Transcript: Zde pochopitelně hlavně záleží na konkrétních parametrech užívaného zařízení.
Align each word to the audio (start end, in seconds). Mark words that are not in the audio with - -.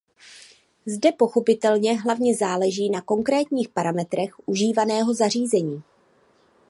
Zde 0.85 1.11
pochopitelně 1.11 1.99
hlavně 1.99 2.35
záleží 2.35 2.89
na 2.89 3.01
konkrétních 3.01 3.69
parametrech 3.69 4.47
užívaného 4.47 5.13
zařízení. 5.13 5.83